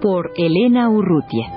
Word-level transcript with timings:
Por 0.00 0.30
Elena 0.36 0.88
Urrutia. 0.88 1.48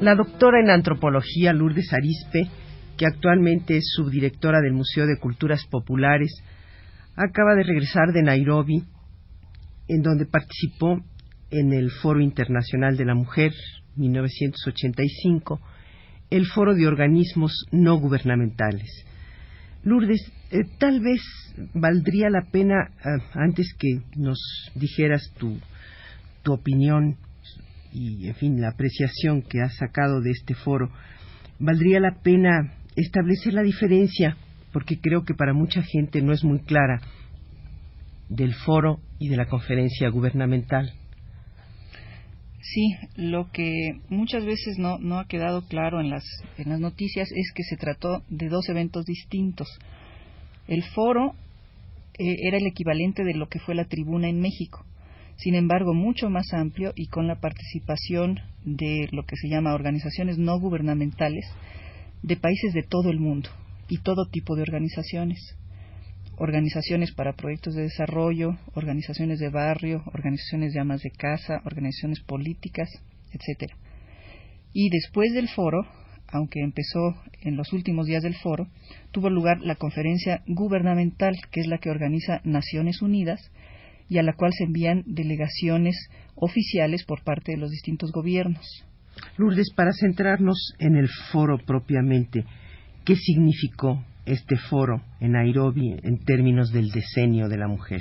La 0.00 0.14
doctora 0.14 0.60
en 0.60 0.70
antropología 0.70 1.52
Lourdes 1.52 1.92
Arispe, 1.92 2.48
que 2.96 3.06
actualmente 3.06 3.78
es 3.78 3.84
subdirectora 3.96 4.60
del 4.60 4.74
Museo 4.74 5.06
de 5.06 5.18
Culturas 5.18 5.66
Populares, 5.68 6.42
acaba 7.16 7.54
de 7.56 7.64
regresar 7.64 8.12
de 8.12 8.22
Nairobi, 8.22 8.84
en 9.88 10.02
donde 10.02 10.26
participó 10.26 11.00
en 11.50 11.72
el 11.72 11.90
Foro 11.90 12.20
Internacional 12.20 12.96
de 12.96 13.04
la 13.04 13.14
Mujer 13.14 13.52
1985, 13.96 15.60
el 16.30 16.46
Foro 16.46 16.74
de 16.74 16.86
Organismos 16.86 17.66
No 17.72 17.96
Gubernamentales. 17.96 19.04
Lourdes, 19.82 20.32
eh, 20.50 20.58
tal 20.78 21.00
vez 21.00 21.22
valdría 21.74 22.30
la 22.30 22.42
pena, 22.50 22.90
eh, 22.98 23.22
antes 23.34 23.74
que 23.78 24.02
nos 24.16 24.38
dijeras 24.74 25.32
tu, 25.38 25.58
tu 26.42 26.52
opinión 26.52 27.16
y, 27.92 28.28
en 28.28 28.34
fin, 28.34 28.60
la 28.60 28.68
apreciación 28.68 29.42
que 29.42 29.60
has 29.60 29.74
sacado 29.76 30.20
de 30.20 30.30
este 30.30 30.54
foro, 30.54 30.90
valdría 31.58 31.98
la 32.00 32.16
pena 32.22 32.74
establecer 32.96 33.54
la 33.54 33.62
diferencia, 33.62 34.36
porque 34.72 35.00
creo 35.00 35.24
que 35.24 35.34
para 35.34 35.52
mucha 35.52 35.82
gente 35.82 36.22
no 36.22 36.32
es 36.32 36.44
muy 36.44 36.60
clara, 36.60 37.00
del 38.28 38.54
foro 38.54 39.00
y 39.18 39.28
de 39.28 39.36
la 39.36 39.46
conferencia 39.46 40.08
gubernamental. 40.08 40.92
Sí, 42.62 42.94
lo 43.16 43.50
que 43.50 44.00
muchas 44.10 44.44
veces 44.44 44.78
no, 44.78 44.98
no 44.98 45.18
ha 45.18 45.26
quedado 45.26 45.66
claro 45.66 46.00
en 46.00 46.10
las, 46.10 46.24
en 46.58 46.68
las 46.68 46.78
noticias 46.80 47.30
es 47.32 47.52
que 47.54 47.62
se 47.62 47.76
trató 47.76 48.22
de 48.28 48.48
dos 48.48 48.68
eventos 48.68 49.06
distintos. 49.06 49.66
El 50.68 50.84
foro 50.84 51.34
eh, 52.18 52.36
era 52.46 52.58
el 52.58 52.66
equivalente 52.66 53.24
de 53.24 53.34
lo 53.34 53.48
que 53.48 53.60
fue 53.60 53.74
la 53.74 53.86
tribuna 53.86 54.28
en 54.28 54.40
México, 54.40 54.84
sin 55.36 55.54
embargo 55.54 55.94
mucho 55.94 56.28
más 56.28 56.52
amplio 56.52 56.92
y 56.94 57.06
con 57.06 57.26
la 57.26 57.40
participación 57.40 58.40
de 58.62 59.08
lo 59.10 59.24
que 59.24 59.36
se 59.36 59.48
llama 59.48 59.74
organizaciones 59.74 60.36
no 60.36 60.60
gubernamentales 60.60 61.46
de 62.22 62.36
países 62.36 62.74
de 62.74 62.82
todo 62.82 63.10
el 63.10 63.20
mundo 63.20 63.48
y 63.88 63.98
todo 64.02 64.26
tipo 64.30 64.54
de 64.54 64.62
organizaciones 64.62 65.56
organizaciones 66.40 67.12
para 67.12 67.34
proyectos 67.34 67.74
de 67.74 67.82
desarrollo, 67.82 68.56
organizaciones 68.74 69.38
de 69.38 69.50
barrio, 69.50 70.02
organizaciones 70.06 70.72
de 70.72 70.80
amas 70.80 71.02
de 71.02 71.10
casa, 71.10 71.60
organizaciones 71.66 72.20
políticas, 72.20 72.88
etcétera. 73.30 73.76
Y 74.72 74.88
después 74.88 75.34
del 75.34 75.48
foro, 75.48 75.86
aunque 76.28 76.60
empezó 76.60 77.14
en 77.42 77.56
los 77.56 77.74
últimos 77.74 78.06
días 78.06 78.22
del 78.22 78.34
foro, 78.36 78.68
tuvo 79.10 79.28
lugar 79.28 79.58
la 79.60 79.74
conferencia 79.74 80.42
gubernamental, 80.46 81.36
que 81.50 81.60
es 81.60 81.66
la 81.66 81.76
que 81.76 81.90
organiza 81.90 82.40
Naciones 82.44 83.02
Unidas 83.02 83.52
y 84.08 84.16
a 84.16 84.22
la 84.22 84.32
cual 84.32 84.52
se 84.56 84.64
envían 84.64 85.04
delegaciones 85.06 86.08
oficiales 86.36 87.04
por 87.04 87.22
parte 87.22 87.52
de 87.52 87.58
los 87.58 87.70
distintos 87.70 88.12
gobiernos. 88.12 88.64
Lourdes, 89.36 89.74
para 89.76 89.92
centrarnos 89.92 90.72
en 90.78 90.96
el 90.96 91.08
foro 91.30 91.58
propiamente, 91.58 92.44
¿qué 93.04 93.14
significó 93.14 94.02
este 94.32 94.56
foro 94.56 95.02
en 95.20 95.32
Nairobi 95.32 95.96
en 96.02 96.24
términos 96.24 96.72
del 96.72 96.90
decenio 96.90 97.48
de 97.48 97.58
la 97.58 97.68
mujer? 97.68 98.00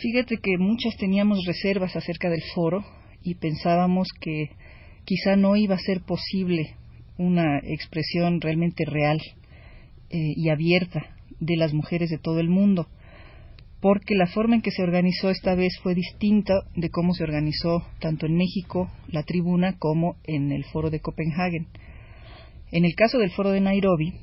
Fíjate 0.00 0.38
que 0.38 0.56
muchas 0.58 0.96
teníamos 0.96 1.44
reservas 1.46 1.94
acerca 1.94 2.30
del 2.30 2.42
foro 2.54 2.84
y 3.22 3.34
pensábamos 3.34 4.08
que 4.20 4.50
quizá 5.04 5.36
no 5.36 5.56
iba 5.56 5.74
a 5.74 5.78
ser 5.78 6.00
posible 6.02 6.74
una 7.18 7.58
expresión 7.58 8.40
realmente 8.40 8.84
real 8.86 9.18
eh, 10.08 10.32
y 10.36 10.48
abierta 10.48 11.02
de 11.38 11.56
las 11.56 11.74
mujeres 11.74 12.10
de 12.10 12.18
todo 12.18 12.40
el 12.40 12.48
mundo, 12.48 12.88
porque 13.80 14.14
la 14.14 14.26
forma 14.26 14.56
en 14.56 14.62
que 14.62 14.70
se 14.70 14.82
organizó 14.82 15.30
esta 15.30 15.54
vez 15.54 15.78
fue 15.82 15.94
distinta 15.94 16.54
de 16.76 16.90
cómo 16.90 17.12
se 17.14 17.24
organizó 17.24 17.86
tanto 17.98 18.26
en 18.26 18.36
México 18.36 18.90
la 19.08 19.22
tribuna 19.22 19.76
como 19.78 20.16
en 20.24 20.52
el 20.52 20.64
foro 20.64 20.90
de 20.90 21.00
Copenhague. 21.00 21.66
En 22.72 22.84
el 22.84 22.94
caso 22.94 23.18
del 23.18 23.30
foro 23.30 23.50
de 23.50 23.60
Nairobi, 23.60 24.14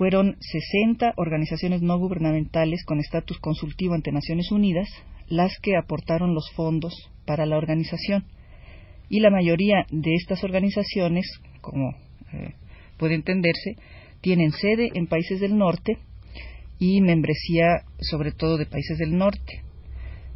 fueron 0.00 0.38
60 0.40 1.12
organizaciones 1.18 1.82
no 1.82 1.98
gubernamentales 1.98 2.86
con 2.86 3.00
estatus 3.00 3.38
consultivo 3.38 3.92
ante 3.92 4.12
Naciones 4.12 4.50
Unidas 4.50 4.88
las 5.28 5.52
que 5.60 5.76
aportaron 5.76 6.32
los 6.32 6.50
fondos 6.52 6.94
para 7.26 7.44
la 7.44 7.58
organización. 7.58 8.24
Y 9.10 9.20
la 9.20 9.28
mayoría 9.28 9.84
de 9.90 10.14
estas 10.14 10.42
organizaciones, 10.42 11.26
como 11.60 11.90
eh, 12.32 12.54
puede 12.96 13.14
entenderse, 13.14 13.76
tienen 14.22 14.52
sede 14.52 14.88
en 14.94 15.06
países 15.06 15.38
del 15.38 15.58
norte 15.58 15.98
y 16.78 17.02
membresía 17.02 17.82
sobre 17.98 18.32
todo 18.32 18.56
de 18.56 18.64
países 18.64 18.96
del 18.96 19.18
norte. 19.18 19.60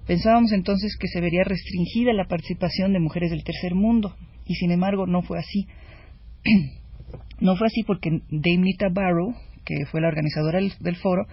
Pensábamos 0.06 0.52
entonces 0.52 0.94
que 1.00 1.08
se 1.08 1.22
vería 1.22 1.42
restringida 1.42 2.12
la 2.12 2.26
participación 2.26 2.92
de 2.92 3.00
mujeres 3.00 3.30
del 3.30 3.44
tercer 3.44 3.74
mundo, 3.74 4.14
y 4.44 4.56
sin 4.56 4.72
embargo 4.72 5.06
no 5.06 5.22
fue 5.22 5.38
así. 5.38 5.66
no 7.40 7.56
fue 7.56 7.68
así 7.68 7.82
porque 7.82 8.20
Damnita 8.28 8.90
Barrow, 8.92 9.34
que 9.64 9.86
fue 9.86 10.00
la 10.00 10.08
organizadora 10.08 10.60
del 10.60 10.96
foro, 10.96 11.26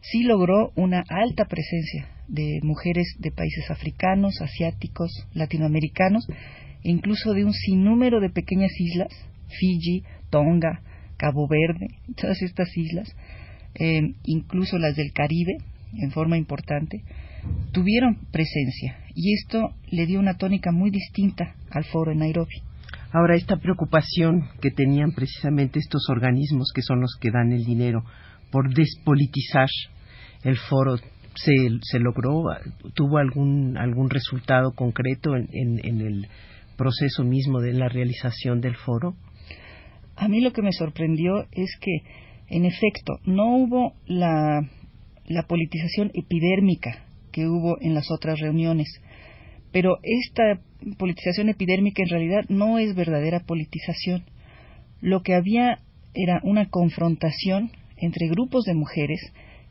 sí 0.00 0.22
logró 0.22 0.72
una 0.76 1.04
alta 1.08 1.46
presencia 1.46 2.08
de 2.28 2.60
mujeres 2.62 3.06
de 3.18 3.30
países 3.30 3.70
africanos, 3.70 4.40
asiáticos, 4.40 5.10
latinoamericanos, 5.32 6.26
e 6.82 6.90
incluso 6.90 7.32
de 7.32 7.44
un 7.44 7.52
sinnúmero 7.52 8.20
de 8.20 8.30
pequeñas 8.30 8.72
islas, 8.78 9.08
Fiji, 9.48 10.04
Tonga, 10.30 10.82
Cabo 11.16 11.48
Verde, 11.48 11.88
todas 12.16 12.40
estas 12.42 12.76
islas, 12.76 13.14
eh, 13.74 14.14
incluso 14.24 14.78
las 14.78 14.96
del 14.96 15.12
Caribe, 15.12 15.56
en 15.96 16.10
forma 16.10 16.36
importante, 16.36 17.02
tuvieron 17.72 18.16
presencia 18.32 18.98
y 19.14 19.34
esto 19.34 19.74
le 19.90 20.06
dio 20.06 20.18
una 20.18 20.36
tónica 20.36 20.72
muy 20.72 20.90
distinta 20.90 21.54
al 21.70 21.84
foro 21.84 22.12
en 22.12 22.18
Nairobi. 22.18 22.54
Ahora, 23.14 23.36
esta 23.36 23.58
preocupación 23.58 24.48
que 24.60 24.72
tenían 24.72 25.12
precisamente 25.12 25.78
estos 25.78 26.02
organismos 26.10 26.72
que 26.74 26.82
son 26.82 27.00
los 27.00 27.16
que 27.20 27.30
dan 27.30 27.52
el 27.52 27.64
dinero 27.64 28.02
por 28.50 28.74
despolitizar 28.74 29.68
el 30.42 30.56
foro, 30.56 30.96
¿se, 31.36 32.00
logró? 32.00 32.42
¿Tuvo 32.92 33.18
algún, 33.18 33.76
algún 33.78 34.10
resultado 34.10 34.72
concreto 34.72 35.36
en, 35.36 35.78
el 35.84 36.26
proceso 36.76 37.22
mismo 37.22 37.60
de 37.60 37.74
la 37.74 37.88
realización 37.88 38.60
del 38.60 38.74
foro? 38.74 39.14
A 40.16 40.26
mí 40.26 40.40
lo 40.40 40.52
que 40.52 40.62
me 40.62 40.72
sorprendió 40.72 41.44
es 41.52 41.70
que, 41.80 41.92
en 42.48 42.64
efecto, 42.64 43.20
no 43.26 43.58
hubo 43.58 43.92
la, 44.06 44.60
la 45.26 45.42
politización 45.44 46.10
epidérmica 46.14 47.04
que 47.30 47.46
hubo 47.46 47.76
en 47.80 47.94
las 47.94 48.10
otras 48.10 48.40
reuniones. 48.40 48.88
Pero 49.70 49.98
esta 50.02 50.60
politización 50.98 51.48
epidérmica 51.48 52.02
en 52.02 52.08
realidad 52.08 52.44
no 52.48 52.78
es 52.78 52.94
verdadera 52.94 53.40
politización. 53.40 54.24
Lo 55.00 55.22
que 55.22 55.34
había 55.34 55.80
era 56.14 56.40
una 56.44 56.68
confrontación 56.70 57.70
entre 57.96 58.28
grupos 58.28 58.64
de 58.64 58.74
mujeres 58.74 59.20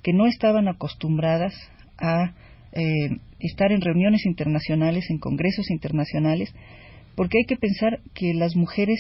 que 0.02 0.14
no 0.14 0.26
estaban 0.26 0.68
acostumbradas 0.68 1.54
a 1.98 2.34
eh, 2.74 3.18
estar 3.40 3.72
en 3.72 3.82
reuniones 3.82 4.26
internacionales, 4.26 5.10
en 5.10 5.20
congresos 5.20 5.70
internacionales, 5.70 6.54
porque 7.16 7.40
hay 7.40 7.46
que 7.46 7.58
pensar 7.58 8.02
que 8.14 8.34
las 8.34 8.56
mujeres 8.56 9.00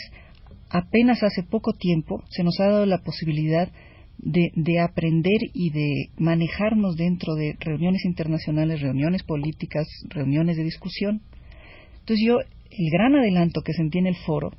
apenas 0.70 1.24
hace 1.24 1.44
poco 1.44 1.74
tiempo 1.74 2.24
se 2.30 2.44
nos 2.44 2.60
ha 2.60 2.66
dado 2.66 2.86
la 2.86 3.00
posibilidad 3.00 3.72
de, 4.18 4.80
aprender 4.80 5.40
y 5.54 5.72
de 5.72 6.10
manejarnos 6.18 6.96
dentro 6.96 7.36
de 7.36 7.56
reuniones 7.60 8.06
internacionales, 8.06 8.82
reuniones 8.82 9.24
políticas, 9.24 9.86
reuniones 10.10 10.56
de 10.58 10.64
discusión. 10.64 11.22
Entonces 12.04 12.26
yo, 12.28 12.40
el 12.40 12.90
gran 12.92 13.16
adelanto 13.16 13.62
que 13.62 13.72
sentí 13.72 13.98
en 14.00 14.08
el 14.08 14.16
foro 14.26 14.52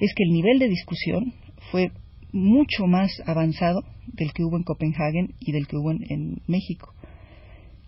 es 0.00 0.14
que 0.14 0.22
el 0.22 0.30
nivel 0.30 0.58
de 0.58 0.68
discusión 0.68 1.34
fue 1.70 1.92
mucho 2.32 2.86
más 2.86 3.10
avanzado 3.26 3.82
del 4.06 4.32
que 4.32 4.42
hubo 4.42 4.56
en 4.56 4.62
Copenhague 4.62 5.28
y 5.38 5.52
del 5.52 5.66
que 5.66 5.76
hubo 5.76 5.90
en, 5.90 6.40
México. 6.46 6.94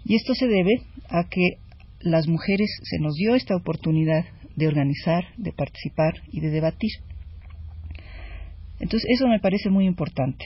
Y 0.04 0.16
esto 0.16 0.34
se 0.34 0.48
debe 0.48 0.82
a 1.08 1.24
que 1.30 1.56
las 2.00 2.28
mujeres 2.28 2.68
se 2.82 2.98
nos 2.98 3.14
dio 3.14 3.34
esta 3.34 3.56
oportunidad 3.56 4.26
de 4.56 4.68
organizar, 4.68 5.24
de 5.38 5.52
participar 5.52 6.16
y 6.30 6.40
de 6.40 6.50
debatir. 6.50 6.90
Entonces, 8.80 9.08
eso 9.10 9.28
me 9.28 9.40
parece 9.40 9.70
muy 9.70 9.86
importante, 9.86 10.44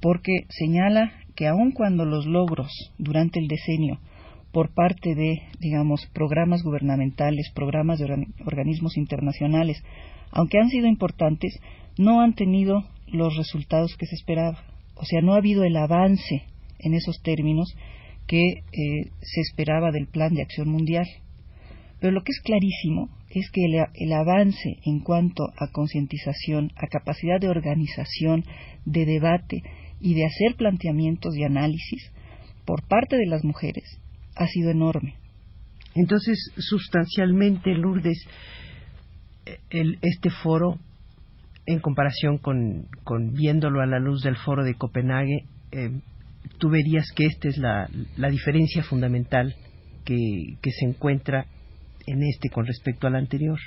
porque 0.00 0.32
señala 0.48 1.12
que 1.36 1.46
aun 1.46 1.70
cuando 1.70 2.04
los 2.04 2.26
logros 2.26 2.72
durante 2.98 3.38
el 3.38 3.46
decenio 3.46 4.00
por 4.52 4.72
parte 4.72 5.14
de, 5.14 5.42
digamos, 5.60 6.06
programas 6.12 6.62
gubernamentales, 6.62 7.50
programas 7.54 7.98
de 7.98 8.26
organismos 8.44 8.96
internacionales, 8.96 9.82
aunque 10.30 10.58
han 10.58 10.68
sido 10.68 10.86
importantes, 10.86 11.58
no 11.98 12.20
han 12.20 12.34
tenido 12.34 12.84
los 13.06 13.36
resultados 13.36 13.96
que 13.96 14.06
se 14.06 14.14
esperaba. 14.14 14.58
O 14.96 15.04
sea, 15.04 15.20
no 15.20 15.34
ha 15.34 15.38
habido 15.38 15.64
el 15.64 15.76
avance 15.76 16.44
en 16.78 16.94
esos 16.94 17.22
términos 17.22 17.74
que 18.26 18.42
eh, 18.42 19.10
se 19.20 19.40
esperaba 19.40 19.92
del 19.92 20.06
Plan 20.06 20.34
de 20.34 20.42
Acción 20.42 20.68
Mundial. 20.68 21.06
Pero 22.00 22.12
lo 22.12 22.22
que 22.22 22.32
es 22.32 22.40
clarísimo 22.40 23.08
es 23.30 23.50
que 23.50 23.64
el, 23.64 24.12
avance 24.12 24.78
en 24.84 25.00
cuanto 25.00 25.44
a 25.58 25.68
concientización, 25.72 26.72
a 26.76 26.86
capacidad 26.86 27.40
de 27.40 27.48
organización, 27.48 28.44
de 28.84 29.04
debate 29.04 29.62
y 30.00 30.14
de 30.14 30.26
hacer 30.26 30.56
planteamientos 30.56 31.36
y 31.36 31.44
análisis 31.44 32.12
por 32.64 32.86
parte 32.86 33.16
de 33.16 33.26
las 33.26 33.44
mujeres 33.44 34.00
ha 34.36 34.46
sido 34.46 34.70
enorme. 34.70 35.14
Entonces, 35.94 36.38
sustancialmente, 36.58 37.74
Lourdes, 37.74 38.18
este 39.70 40.30
foro, 40.42 40.78
en 41.66 41.80
comparación 41.80 42.38
con, 42.38 42.86
viéndolo 43.32 43.80
a 43.80 43.86
la 43.86 43.98
luz 43.98 44.22
del 44.22 44.36
foro 44.36 44.62
de 44.64 44.74
Copenhague, 44.74 45.44
eh, 45.72 45.90
tú 46.58 46.68
verías 46.68 47.10
que 47.14 47.26
esta 47.26 47.48
es 47.48 47.58
la, 47.58 47.88
diferencia 48.30 48.82
fundamental 48.82 49.54
que, 50.04 50.56
se 50.62 50.86
encuentra 50.86 51.46
en 52.06 52.22
este 52.22 52.50
con 52.50 52.66
respecto 52.66 53.06
al 53.06 53.16
anterior. 53.16 53.58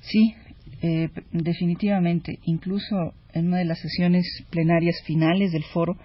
Sí, 0.00 0.34
eh, 0.82 1.10
definitivamente. 1.32 2.38
Incluso 2.44 3.12
en 3.32 3.48
una 3.48 3.58
de 3.58 3.66
las 3.66 3.78
sesiones 3.78 4.24
plenarias 4.50 4.96
finales 5.04 5.52
del 5.52 5.64
foro, 5.64 5.96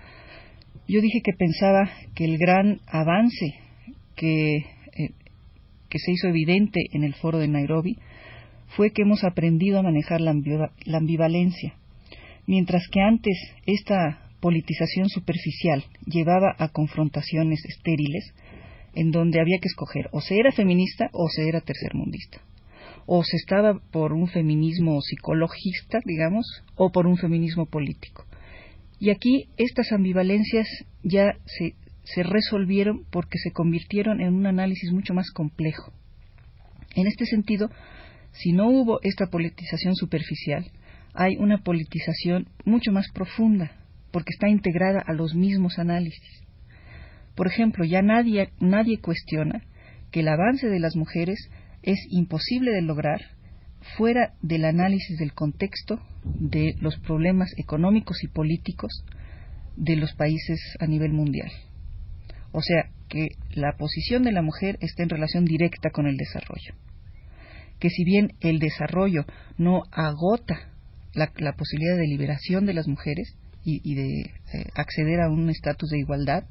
yo 0.87 1.01
dije 1.01 1.21
que 1.23 1.33
pensaba 1.33 1.89
que 2.15 2.25
el 2.25 2.37
gran 2.37 2.79
avance 2.87 3.55
que, 4.15 4.57
eh, 4.57 5.11
que 5.89 5.99
se 5.99 6.11
hizo 6.11 6.27
evidente 6.27 6.81
en 6.91 7.03
el 7.03 7.13
foro 7.13 7.37
de 7.39 7.47
Nairobi 7.47 7.97
fue 8.75 8.91
que 8.91 9.03
hemos 9.03 9.23
aprendido 9.23 9.79
a 9.79 9.83
manejar 9.83 10.21
la, 10.21 10.33
ambivalencia. 10.97 11.75
Mientras 12.47 12.87
que 12.91 13.01
antes 13.01 13.37
esta 13.65 14.29
politización 14.39 15.09
superficial 15.09 15.83
llevaba 16.05 16.55
a 16.57 16.69
confrontaciones 16.69 17.63
estériles 17.65 18.33
en 18.95 19.11
donde 19.11 19.39
había 19.39 19.59
que 19.59 19.67
escoger 19.67 20.09
o 20.11 20.21
se 20.21 20.37
era 20.37 20.51
feminista 20.51 21.09
o 21.13 21.29
se 21.29 21.47
era 21.47 21.61
tercermundista 21.61 22.41
o 23.05 23.23
se 23.23 23.37
estaba 23.37 23.79
por 23.91 24.13
un 24.13 24.27
feminismo 24.27 25.01
psicologista, 25.01 25.99
digamos, 26.05 26.45
o 26.75 26.91
por 26.91 27.07
un 27.07 27.17
feminismo 27.17 27.65
político. 27.65 28.25
Y 29.01 29.09
aquí 29.09 29.49
estas 29.57 29.91
ambivalencias 29.93 30.67
ya 31.01 31.33
se, 31.47 32.23
resolvieron 32.23 33.03
porque 33.09 33.39
se 33.39 33.49
convirtieron 33.51 34.21
en 34.21 34.31
un 34.35 34.45
análisis 34.45 34.91
mucho 34.91 35.15
más 35.15 35.31
complejo. 35.31 35.91
En 36.95 37.07
este 37.07 37.25
sentido, 37.25 37.71
si 38.31 38.51
no 38.51 38.69
hubo 38.69 38.99
esta 39.01 39.25
politización 39.25 39.95
superficial, 39.95 40.69
hay 41.15 41.35
una 41.37 41.63
politización 41.63 42.47
mucho 42.63 42.91
más 42.91 43.07
profunda, 43.11 43.71
porque 44.11 44.29
está 44.29 44.49
integrada 44.49 45.01
a 45.03 45.13
los 45.13 45.33
mismos 45.33 45.79
análisis. 45.79 46.43
Por 47.33 47.47
ejemplo, 47.47 47.83
ya 47.85 48.03
nadie, 48.03 48.51
nadie 48.59 48.99
cuestiona 48.99 49.63
que 50.11 50.19
el 50.19 50.27
avance 50.27 50.67
de 50.67 50.79
las 50.79 50.95
mujeres 50.95 51.49
es 51.81 51.97
imposible 52.11 52.69
de 52.69 52.83
lograr 52.83 53.31
fuera 53.97 54.33
del 54.41 54.65
análisis 54.65 55.17
del 55.17 55.33
contexto 55.33 55.99
de 56.23 56.75
los 56.79 56.97
problemas 56.99 57.51
económicos 57.57 58.23
y 58.23 58.27
políticos 58.27 59.03
de 59.75 59.95
los 59.95 60.13
países 60.13 60.59
a 60.79 60.87
nivel 60.87 61.13
mundial. 61.13 61.51
O 62.51 62.61
sea, 62.61 62.89
que 63.09 63.29
la 63.53 63.73
posición 63.77 64.23
de 64.23 64.31
la 64.31 64.41
mujer 64.41 64.77
está 64.81 65.03
en 65.03 65.09
relación 65.09 65.45
directa 65.45 65.89
con 65.89 66.07
el 66.07 66.17
desarrollo 66.17 66.75
que 67.81 67.89
si 67.89 68.05
bien 68.05 68.33
el 68.39 68.59
desarrollo 68.59 69.25
no 69.57 69.83
agota 69.91 70.69
la, 71.13 71.53
posibilidad 71.53 71.97
de 71.97 72.07
liberación 72.07 72.65
de 72.65 72.75
las 72.75 72.87
mujeres 72.87 73.35
y, 73.65 73.95
de 73.95 74.21
eh, 74.21 74.65
acceder 74.75 75.19
a 75.19 75.29
un 75.29 75.49
estatus 75.49 75.89
de 75.89 75.99
igualdad, 75.99 76.45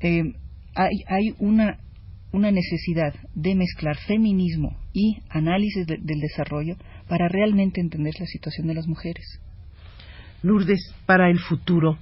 eh, 0.00 0.22
hay, 0.74 1.34
una, 1.38 1.78
una, 2.32 2.50
necesidad 2.50 3.14
de 3.34 3.54
mezclar 3.54 3.96
feminismo 4.06 4.76
y 4.92 5.18
análisis 5.28 5.86
del 5.86 6.20
desarrollo 6.20 6.76
para 7.08 7.28
realmente 7.28 7.80
entender 7.80 8.14
la 8.18 8.26
situación 8.26 8.66
de 8.66 8.74
las 8.74 8.86
mujeres. 8.86 9.40
Lourdes, 10.42 10.94
para 11.06 11.30
el 11.30 11.38
futuro, 11.38 11.98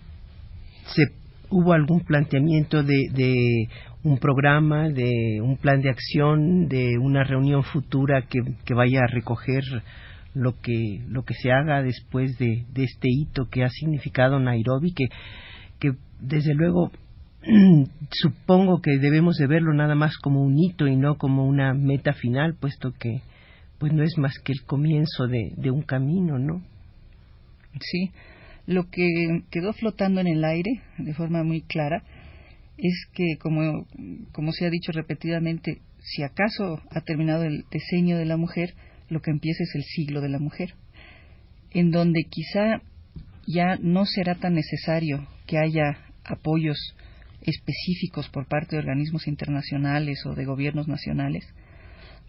¿se, 0.87 1.03
¿hubo 1.50 1.73
algún 1.73 2.00
planteamiento 2.00 2.82
de, 2.82 3.09
de 3.12 3.69
un 4.03 4.19
programa, 4.19 4.88
de 4.88 5.41
un 5.43 5.56
plan 5.56 5.82
de 5.82 5.91
acción, 5.91 6.69
de 6.69 6.97
una 6.99 7.25
reunión 7.25 7.62
futura 7.62 8.23
que, 8.23 8.75
vaya 8.75 9.00
a 9.00 9.12
recoger 9.12 9.62
lo 10.33 10.59
que, 10.61 11.03
lo 11.09 11.25
que 11.25 11.35
se 11.35 11.53
haga 11.53 11.83
después 11.83 12.38
de, 12.38 12.65
este 12.76 13.09
hito 13.09 13.49
que 13.50 13.62
ha 13.62 13.69
significado 13.69 14.41
Nairobi, 14.41 14.94
que 14.94 15.93
desde 16.21 16.55
luego 16.55 16.91
supongo 18.10 18.81
que 18.82 18.98
debemos 18.98 19.37
de 19.37 19.46
verlo 19.46 19.72
nada 19.72 19.94
más 19.94 20.16
como 20.19 20.42
un 20.42 20.58
hito 20.58 20.87
y 20.87 20.96
no 20.96 21.16
como 21.16 21.46
una 21.46 21.75
meta 21.75 22.12
final, 22.12 22.54
puesto 22.54 22.92
que 22.92 23.22
pues 23.78 23.94
no 23.94 24.02
es 24.02 24.19
más 24.19 24.38
que 24.44 24.52
el 24.52 24.62
comienzo 24.64 25.26
de, 25.26 25.70
un 25.70 25.81
camino, 25.82 26.38
¿no? 26.38 26.62
Sí, 27.81 28.10
lo 28.66 28.90
que 28.90 29.06
quedó 29.50 29.72
flotando 29.72 30.20
en 30.20 30.26
el 30.26 30.44
aire 30.44 30.82
de 30.98 31.14
forma 31.14 31.42
muy 31.42 31.62
clara 31.62 32.02
es 32.76 33.06
que, 33.14 33.38
como, 33.40 33.87
como 34.32 34.52
se 34.52 34.66
ha 34.66 34.70
dicho 34.70 34.92
repetidamente, 34.92 35.81
si 35.98 36.22
acaso 36.22 36.82
ha 36.90 37.00
terminado 37.00 37.44
el 37.44 37.64
diseño 37.70 38.19
de 38.19 38.26
la 38.26 38.37
mujer, 38.37 38.75
lo 39.08 39.22
que 39.22 39.31
empieza 39.31 39.62
es 39.62 39.75
el 39.75 39.82
siglo 39.82 40.20
de 40.20 40.28
la 40.28 40.38
mujer, 40.38 40.75
en 41.70 41.90
donde 41.90 42.25
quizá 42.28 42.82
ya 43.46 43.76
no 43.81 44.04
será 44.04 44.34
tan 44.34 44.52
necesario 44.54 45.26
que 45.46 45.56
haya 45.56 45.96
apoyos 46.25 46.76
específicos 47.42 48.28
por 48.28 48.46
parte 48.46 48.76
de 48.76 48.81
organismos 48.81 49.26
internacionales 49.26 50.25
o 50.26 50.34
de 50.34 50.44
gobiernos 50.44 50.88
nacionales, 50.88 51.44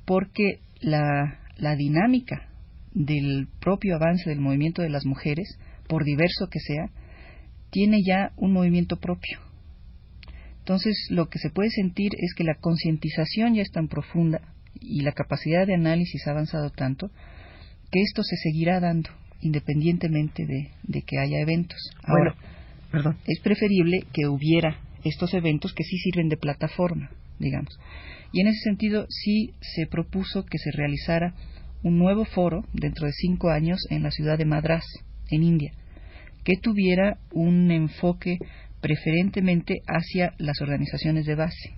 porque 0.06 0.60
la, 0.80 1.40
la 1.58 1.76
dinámica 1.76 2.50
del 2.94 3.48
propio 3.60 3.96
avance 3.96 4.30
del 4.30 4.40
movimiento 4.40 4.82
de 4.82 4.90
las 4.90 5.06
mujeres, 5.06 5.58
por 5.88 6.04
diverso 6.04 6.48
que 6.50 6.60
sea, 6.60 6.90
tiene 7.70 8.00
ya 8.06 8.32
un 8.38 8.52
movimiento 8.54 8.98
propio 8.98 9.40
entonces, 10.62 10.96
lo 11.10 11.28
que 11.28 11.40
se 11.40 11.50
puede 11.50 11.70
sentir 11.72 12.12
es 12.18 12.34
que 12.36 12.44
la 12.44 12.56
concientización 12.56 13.56
ya 13.56 13.64
es 13.64 13.72
tan 13.72 13.88
profunda 13.88 14.42
y 14.80 15.02
la 15.02 15.12
capacidad 15.12 15.66
de 15.66 15.74
análisis 15.74 16.26
ha 16.28 16.32
avanzado 16.32 16.70
tanto 16.70 17.10
que 17.92 18.00
esto 18.02 18.24
se 18.24 18.38
seguirá 18.38 18.80
dando 18.80 19.10
independientemente 19.42 20.46
de, 20.46 21.02
que 21.02 21.18
haya 21.18 21.40
eventos. 21.40 21.80
Ahora, 22.04 22.36
perdón. 22.92 23.18
es 23.26 23.40
preferible 23.40 24.06
que 24.14 24.28
hubiera 24.28 24.78
estos 25.04 25.34
eventos 25.34 25.74
que 25.74 25.84
sí 25.84 25.98
sirven 25.98 26.30
de 26.30 26.38
plataforma, 26.38 27.12
digamos. 27.40 27.80
Y 28.32 28.42
en 28.42 28.48
ese 28.48 28.60
sentido, 28.60 29.06
sí 29.10 29.52
se 29.62 29.88
propuso 29.88 30.46
que 30.46 30.58
se 30.58 30.72
realizara 30.72 31.36
un 31.84 31.98
nuevo 31.98 32.26
foro 32.26 32.64
dentro 32.74 33.08
de 33.08 33.14
cinco 33.14 33.50
años 33.50 33.80
en 33.90 34.04
la 34.04 34.12
ciudad 34.12 34.38
de 34.38 34.46
Madras, 34.46 34.86
en 35.30 35.44
India, 35.44 35.74
que 36.44 36.58
tuviera 36.62 37.18
un 37.32 37.72
enfoque 37.72 38.38
preferentemente 38.82 39.82
hacia 39.88 40.34
las 40.38 40.62
organizaciones 40.62 41.26
de 41.26 41.36
base, 41.36 41.76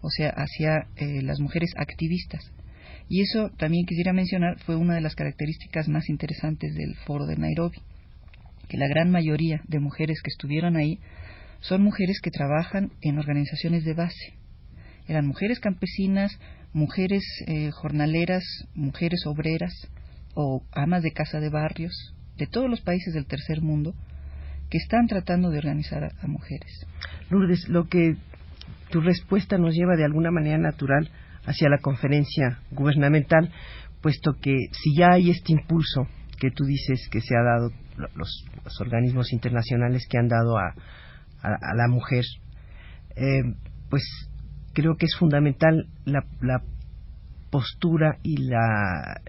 o 0.00 0.08
sea, 0.10 0.30
hacia 0.30 0.86
eh, 0.96 1.22
las 1.22 1.40
mujeres 1.40 1.72
activistas. 1.76 2.52
Y 3.08 3.22
eso 3.22 3.50
también 3.56 3.86
quisiera 3.86 4.12
mencionar 4.12 4.58
fue 4.60 4.76
una 4.76 4.94
de 4.94 5.00
las 5.00 5.14
características 5.14 5.88
más 5.88 6.08
interesantes 6.08 6.74
del 6.74 6.94
foro 7.06 7.26
de 7.26 7.36
Nairobi, 7.36 7.78
que 8.68 8.78
la 8.78 8.88
gran 8.88 9.10
mayoría 9.10 9.60
de 9.68 9.78
mujeres 9.78 10.20
que 10.22 10.30
estuvieron 10.30 10.76
ahí 10.76 10.98
son 11.60 11.82
mujeres 11.82 12.20
que 12.22 12.30
trabajan 12.30 12.92
en 13.02 13.18
organizaciones 13.18 13.84
de 13.84 13.94
base. 13.94 14.34
Eran 15.08 15.26
mujeres 15.26 15.60
campesinas, 15.60 16.38
mujeres 16.72 17.22
eh, 17.46 17.70
jornaleras, 17.70 18.44
mujeres 18.74 19.20
obreras 19.26 19.72
o 20.34 20.62
amas 20.72 21.02
de 21.02 21.12
casa 21.12 21.40
de 21.40 21.48
barrios 21.48 22.14
de 22.36 22.46
todos 22.46 22.68
los 22.68 22.80
países 22.80 23.14
del 23.14 23.26
tercer 23.26 23.62
mundo 23.62 23.94
que 24.70 24.78
están 24.78 25.06
tratando 25.06 25.50
de 25.50 25.58
organizar 25.58 26.04
a, 26.04 26.26
mujeres. 26.26 26.86
Lourdes, 27.30 27.68
lo 27.68 27.88
que 27.88 28.16
tu 28.90 29.00
respuesta 29.00 29.58
nos 29.58 29.74
lleva 29.74 29.96
de 29.96 30.04
alguna 30.04 30.30
manera 30.30 30.58
natural 30.58 31.10
hacia 31.44 31.68
la 31.68 31.78
conferencia 31.78 32.60
gubernamental, 32.72 33.52
puesto 34.02 34.34
que 34.40 34.54
si 34.72 34.96
ya 34.96 35.12
hay 35.12 35.30
este 35.30 35.52
impulso 35.52 36.08
que 36.38 36.50
tú 36.50 36.64
dices 36.64 37.08
que 37.10 37.20
se 37.20 37.36
ha 37.36 37.42
dado, 37.42 37.70
los, 38.14 38.44
organismos 38.80 39.32
internacionales 39.32 40.06
que 40.10 40.18
han 40.18 40.28
dado 40.28 40.58
a, 40.58 40.74
a, 41.42 41.74
la 41.74 41.88
mujer, 41.88 42.24
eh, 43.16 43.42
pues 43.88 44.02
creo 44.72 44.96
que 44.96 45.06
es 45.06 45.16
fundamental 45.18 45.88
la, 46.04 46.24
la 46.40 46.62
postura 47.50 48.18
y 48.22 48.36
la, 48.36 49.20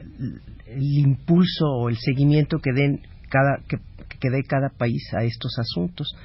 el 0.66 0.98
impulso 0.98 1.66
o 1.66 1.90
el 1.90 1.98
seguimiento 1.98 2.58
que 2.60 2.74
den 2.74 3.02
cada 3.30 3.60
que, 3.68 3.78
que 4.20 4.30
dé 4.30 4.44
cada 4.44 4.70
país 4.70 5.04
a 5.14 5.24
estos 5.24 5.58
asuntos. 5.60 6.16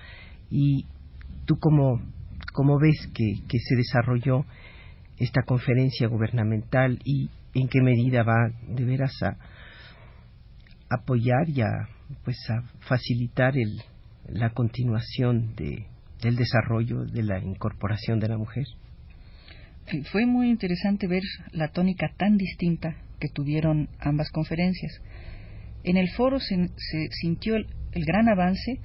Y 0.51 0.87
tú 1.47 1.59
cómo, 1.59 2.01
cómo 2.53 2.79
ves 2.79 3.09
que, 3.15 3.47
que 3.49 3.59
se 3.59 3.77
desarrolló 3.77 4.45
esta 5.19 5.43
conferencia 5.43 6.09
gubernamental 6.09 6.99
y 7.05 7.31
en 7.55 7.69
qué 7.69 7.81
medida 7.81 8.23
va 8.23 8.51
de 8.67 8.85
veras 8.85 9.15
a 9.23 9.37
apoyar 10.91 11.49
y 11.49 11.61
a, 11.61 11.89
pues 12.25 12.37
a 12.51 12.63
facilitar 12.81 13.57
el, 13.57 13.81
la 14.33 14.51
continuación 14.51 15.55
de, 15.55 15.87
del 16.23 16.37
desarrollo 16.37 17.05
de 17.05 17.23
la 17.23 17.39
incorporación 17.39 18.19
de 18.19 18.29
la 18.29 18.39
mujer. 18.39 18.65
Fue 20.11 20.27
muy 20.27 20.49
interesante 20.49 21.07
ver 21.07 21.23
la 21.51 21.69
tónica 21.69 22.09
tan 22.17 22.37
distinta 22.37 22.97
que 23.21 23.29
tuvieron 23.29 23.89
ambas 23.99 24.31
conferencias. 24.31 24.93
En 25.85 25.97
el 25.97 26.09
foro 26.11 26.39
se, 26.39 26.69
sintió 27.11 27.57
el, 27.57 27.67
gran 27.93 28.29
avance 28.29 28.81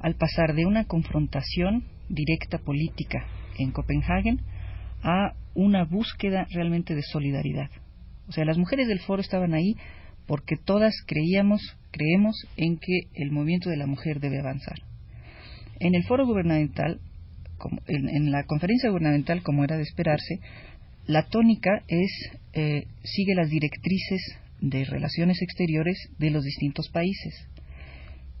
al 0.00 0.14
pasar 0.16 0.54
de 0.54 0.66
una 0.66 0.84
confrontación 0.84 1.84
directa 2.08 2.58
política 2.58 3.26
en 3.58 3.72
Copenhague 3.72 4.36
a 5.02 5.34
una 5.54 5.84
búsqueda 5.84 6.46
realmente 6.50 6.94
de 6.94 7.02
solidaridad. 7.02 7.70
O 8.28 8.32
sea, 8.32 8.44
las 8.44 8.58
mujeres 8.58 8.86
del 8.86 9.00
foro 9.00 9.20
estaban 9.20 9.54
ahí 9.54 9.74
porque 10.26 10.56
todas 10.56 10.94
creíamos, 11.06 11.60
creemos 11.90 12.36
en 12.56 12.78
que 12.78 13.08
el 13.14 13.32
movimiento 13.32 13.68
de 13.70 13.76
la 13.76 13.86
mujer 13.86 14.20
debe 14.20 14.38
avanzar. 14.38 14.76
En 15.80 15.94
el 15.94 16.04
foro 16.04 16.26
gubernamental, 16.26 17.00
en, 17.86 18.30
la 18.30 18.44
conferencia 18.44 18.90
gubernamental, 18.90 19.42
como 19.42 19.64
era 19.64 19.76
de 19.76 19.82
esperarse, 19.82 20.40
la 21.06 21.26
tónica 21.26 21.82
es 21.88 22.30
eh, 22.52 22.86
sigue 23.02 23.34
las 23.34 23.50
directrices 23.50 24.38
de 24.60 24.84
relaciones 24.84 25.42
exteriores 25.42 25.98
de 26.18 26.30
los 26.30 26.44
distintos 26.44 26.88
países. 26.88 27.48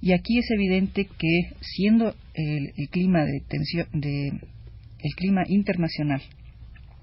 Y 0.00 0.12
aquí 0.12 0.38
es 0.38 0.50
evidente 0.50 1.04
que 1.04 1.52
siendo 1.60 2.14
el, 2.34 2.72
clima 2.90 3.24
de 3.24 3.40
tensión, 3.48 3.86
de, 3.92 4.28
el 4.28 5.14
clima 5.16 5.44
internacional 5.46 6.22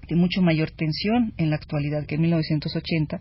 de 0.08 0.16
mucho 0.16 0.42
mayor 0.42 0.70
tensión 0.72 1.32
en 1.36 1.50
la 1.50 1.56
actualidad 1.56 2.04
que 2.04 2.16
en 2.16 2.22
1980, 2.22 3.20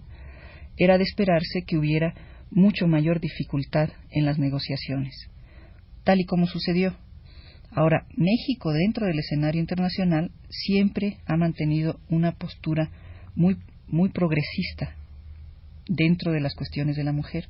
era 0.77 0.97
de 0.97 1.03
esperarse 1.03 1.61
que 1.65 1.77
hubiera 1.77 2.13
mucho 2.51 2.87
mayor 2.87 3.19
dificultad 3.19 3.89
en 4.09 4.25
las 4.25 4.39
negociaciones, 4.39 5.29
tal 6.09 6.21
y 6.21 6.25
como 6.25 6.47
sucedió. 6.47 6.95
Ahora, 7.69 8.07
México 8.17 8.73
dentro 8.73 9.05
del 9.05 9.19
escenario 9.19 9.61
internacional 9.61 10.31
siempre 10.49 11.17
ha 11.27 11.37
mantenido 11.37 11.99
una 12.09 12.31
postura 12.31 12.89
muy, 13.35 13.57
muy 13.85 14.09
progresista 14.09 14.95
dentro 15.87 16.31
de 16.31 16.39
las 16.39 16.55
cuestiones 16.55 16.95
de 16.95 17.03
la 17.03 17.11
mujer. 17.11 17.47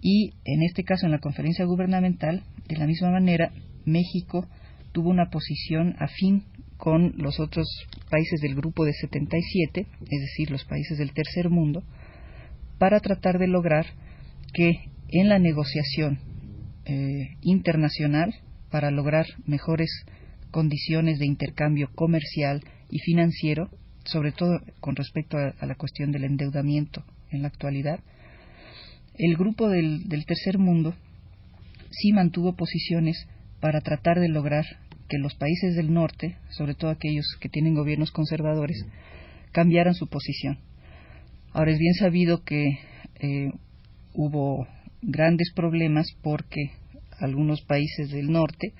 Y 0.00 0.32
en 0.44 0.64
este 0.64 0.82
caso, 0.82 1.06
en 1.06 1.12
la 1.12 1.20
conferencia 1.20 1.64
gubernamental, 1.64 2.42
de 2.66 2.76
la 2.76 2.88
misma 2.88 3.12
manera, 3.12 3.52
México 3.84 4.48
tuvo 4.90 5.10
una 5.10 5.30
posición 5.30 5.94
afín 6.00 6.42
con 6.78 7.14
los 7.16 7.38
otros 7.38 7.68
países 8.10 8.40
del 8.40 8.56
grupo 8.56 8.84
de 8.84 8.92
77, 8.92 9.86
es 10.00 10.20
decir, 10.20 10.50
los 10.50 10.64
países 10.64 10.98
del 10.98 11.12
tercer 11.12 11.48
mundo, 11.48 11.84
para 12.78 12.98
tratar 12.98 13.38
de 13.38 13.46
lograr 13.46 13.86
que 14.52 14.86
en 15.10 15.28
la 15.28 15.38
negociación 15.38 16.31
eh, 16.84 17.36
internacional, 17.42 18.34
para 18.70 18.90
lograr 18.90 19.26
mejores 19.46 19.90
condiciones 20.50 21.18
de 21.18 21.26
intercambio 21.26 21.90
comercial 21.94 22.62
y 22.90 22.98
financiero, 23.00 23.68
sobre 24.04 24.32
todo 24.32 24.60
con 24.80 24.96
respecto 24.96 25.36
a, 25.36 25.66
la 25.66 25.74
cuestión 25.74 26.10
del 26.10 26.24
endeudamiento 26.24 27.04
en 27.30 27.42
la 27.42 27.48
actualidad, 27.48 28.00
el 29.14 29.36
grupo 29.36 29.68
del, 29.68 30.08
del 30.08 30.24
tercer 30.24 30.58
mundo 30.58 30.94
sí 31.90 32.12
mantuvo 32.12 32.56
posiciones 32.56 33.28
para 33.60 33.80
tratar 33.80 34.18
de 34.18 34.28
lograr 34.28 34.64
que 35.08 35.18
los 35.18 35.34
países 35.34 35.76
del 35.76 35.92
norte, 35.92 36.38
sobre 36.50 36.74
todo 36.74 36.90
aquellos 36.90 37.26
que 37.40 37.50
tienen 37.50 37.74
gobiernos 37.74 38.10
conservadores, 38.10 38.86
cambiaran 39.52 39.94
su 39.94 40.08
posición. 40.08 40.58
Ahora 41.52 41.72
es 41.72 41.78
bien 41.78 41.94
sabido 41.94 42.44
que 42.44 42.78
eh, 43.20 43.50
hubo 44.14 44.66
grandes 45.02 45.52
problemas 45.54 46.06
porque 46.22 46.70
algunos 47.18 47.62
países 47.62 48.10
del 48.10 48.30
norte 48.30 48.72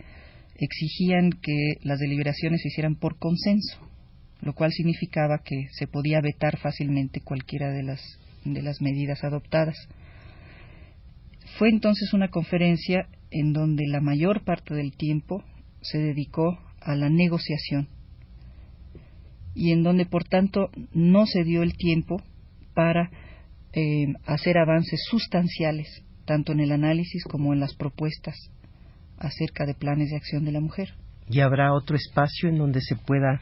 exigían 0.57 1.31
que 1.31 1.75
las 1.83 1.99
deliberaciones 1.99 2.63
se 2.63 2.69
hicieran 2.69 2.97
por 2.97 3.19
consenso, 3.19 3.79
lo 4.41 4.55
cual 4.55 4.73
significaba 4.73 5.43
que 5.45 5.67
se 5.73 5.87
podía 5.87 6.21
vetar 6.21 6.59
fácilmente 6.59 7.21
cualquiera 7.21 7.71
de 7.71 7.83
las, 7.83 8.01
de 8.45 8.63
las 8.63 8.81
medidas 8.81 9.25
adoptadas. 9.25 9.77
Fue 11.59 11.69
entonces 11.69 12.13
una 12.13 12.29
conferencia 12.29 13.09
en 13.31 13.53
donde 13.53 13.87
la 13.89 14.01
mayor 14.01 14.45
parte 14.45 14.75
del 14.75 14.97
tiempo 14.97 15.43
se 15.81 15.99
dedicó 15.99 16.59
a 16.81 16.95
la 16.95 17.09
negociación 17.09 17.89
y 19.55 19.73
en 19.73 19.83
donde, 19.83 20.07
por 20.07 20.25
tanto, 20.25 20.71
no 20.93 21.27
se 21.27 21.45
dio 21.45 21.63
el 21.63 21.77
tiempo 21.77 22.23
para 22.75 23.11
eh, 23.75 24.07
hacer 24.27 24.59
avances 24.59 25.03
sustanciales, 25.11 26.03
tanto 26.25 26.53
en 26.53 26.61
el 26.61 26.73
análisis 26.73 27.25
como 27.25 27.53
en 27.53 27.61
las 27.61 27.75
propuestas 27.75 28.35
acerca 29.19 29.67
de 29.67 29.75
planes 29.75 30.11
de 30.11 30.17
acción 30.17 30.45
de 30.45 30.53
la 30.53 30.61
mujer. 30.61 30.95
¿Y 31.29 31.41
habrá 31.41 31.73
otro 31.73 31.97
espacio 31.97 32.49
en 32.49 32.59
donde 32.59 32.81
se 32.81 32.97
pueda 32.97 33.41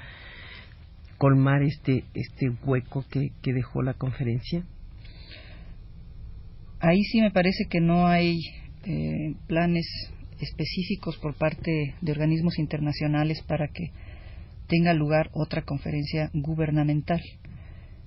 colmar 1.19 1.63
este, 1.63 2.05
este 2.15 2.51
hueco 2.65 3.05
que, 3.11 3.33
que 3.43 3.53
dejó 3.53 3.83
la 3.83 3.95
conferencia? 3.95 4.65
Ahí 6.81 7.03
sí 7.05 7.21
me 7.21 7.31
parece 7.31 7.67
que 7.69 7.81
no 7.81 8.07
hay 8.07 8.39
eh, 8.85 9.35
planes 9.47 9.87
específicos 10.41 11.19
por 11.19 11.35
parte 11.35 11.95
de 12.01 12.13
organismos 12.13 12.59
internacionales 12.59 13.43
para 13.47 13.69
que 13.69 13.93
tenga 14.67 14.95
lugar 14.95 15.31
otra 15.35 15.63
conferencia 15.63 16.31
gubernamental. 16.33 17.21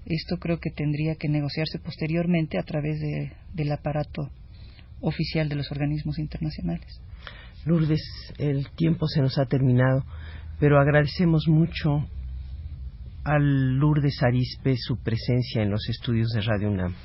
Esto 0.06 0.38
creo 0.38 0.60
que 0.60 0.72
tendría 0.72 1.16
que 1.16 1.30
negociarse 1.30 1.78
posteriormente 1.80 2.58
a 2.58 2.64
través 2.64 3.00
del 3.54 3.72
aparato 3.72 4.32
oficial 5.04 5.50
de 5.50 5.56
los 5.56 5.72
organismos 5.72 6.18
internacionales. 6.18 7.02
Lourdes, 7.66 8.02
el 8.40 8.70
tiempo 8.72 9.08
se 9.08 9.22
nos 9.22 9.38
ha 9.38 9.46
terminado, 9.46 10.04
pero 10.60 10.80
agradecemos 10.80 11.46
mucho 11.48 12.08
al 13.24 13.78
Lourdes 13.78 14.22
Arispe 14.24 14.76
su 14.78 14.98
presencia 14.98 15.62
en 15.62 15.70
los 15.70 15.88
estudios 15.88 16.30
de 16.30 16.42
Radio 16.42 16.72
UNAM. 16.72 16.96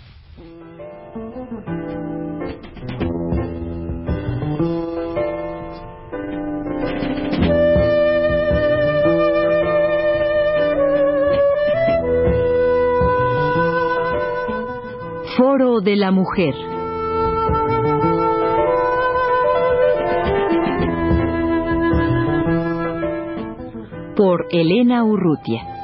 de 15.80 15.96
la 15.96 16.10
Mujer. 16.10 16.77
Por 24.18 24.48
Elena 24.50 25.04
Urrutia. 25.04 25.77